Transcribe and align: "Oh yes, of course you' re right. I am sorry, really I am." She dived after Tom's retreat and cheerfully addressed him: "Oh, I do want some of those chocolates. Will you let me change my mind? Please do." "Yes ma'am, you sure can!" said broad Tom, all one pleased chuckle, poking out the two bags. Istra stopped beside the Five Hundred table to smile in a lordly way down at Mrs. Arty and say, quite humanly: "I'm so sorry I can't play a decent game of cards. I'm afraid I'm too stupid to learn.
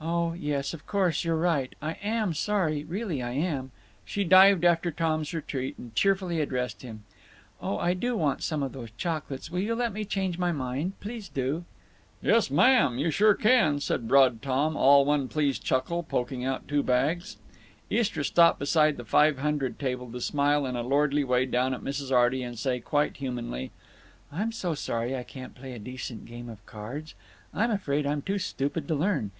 "Oh 0.00 0.32
yes, 0.32 0.74
of 0.74 0.88
course 0.88 1.22
you' 1.22 1.34
re 1.34 1.38
right. 1.40 1.74
I 1.80 1.92
am 2.02 2.34
sorry, 2.34 2.82
really 2.82 3.22
I 3.22 3.30
am." 3.30 3.70
She 4.04 4.24
dived 4.24 4.64
after 4.64 4.90
Tom's 4.90 5.32
retreat 5.32 5.78
and 5.78 5.94
cheerfully 5.94 6.40
addressed 6.40 6.82
him: 6.82 7.04
"Oh, 7.62 7.78
I 7.78 7.94
do 7.94 8.16
want 8.16 8.42
some 8.42 8.64
of 8.64 8.72
those 8.72 8.88
chocolates. 8.98 9.52
Will 9.52 9.60
you 9.60 9.76
let 9.76 9.92
me 9.92 10.04
change 10.04 10.36
my 10.36 10.50
mind? 10.50 10.98
Please 10.98 11.28
do." 11.28 11.64
"Yes 12.20 12.50
ma'am, 12.50 12.98
you 12.98 13.12
sure 13.12 13.34
can!" 13.34 13.78
said 13.78 14.08
broad 14.08 14.42
Tom, 14.42 14.76
all 14.76 15.04
one 15.04 15.28
pleased 15.28 15.62
chuckle, 15.62 16.02
poking 16.02 16.44
out 16.44 16.62
the 16.62 16.70
two 16.70 16.82
bags. 16.82 17.36
Istra 17.88 18.24
stopped 18.24 18.58
beside 18.58 18.96
the 18.96 19.04
Five 19.04 19.38
Hundred 19.38 19.78
table 19.78 20.10
to 20.10 20.20
smile 20.20 20.66
in 20.66 20.74
a 20.74 20.82
lordly 20.82 21.22
way 21.22 21.46
down 21.46 21.72
at 21.72 21.82
Mrs. 21.82 22.10
Arty 22.10 22.42
and 22.42 22.58
say, 22.58 22.80
quite 22.80 23.18
humanly: 23.18 23.70
"I'm 24.32 24.50
so 24.50 24.74
sorry 24.74 25.16
I 25.16 25.22
can't 25.22 25.54
play 25.54 25.72
a 25.72 25.78
decent 25.78 26.26
game 26.26 26.48
of 26.48 26.66
cards. 26.66 27.14
I'm 27.54 27.70
afraid 27.70 28.08
I'm 28.08 28.22
too 28.22 28.38
stupid 28.40 28.88
to 28.88 28.96
learn. 28.96 29.30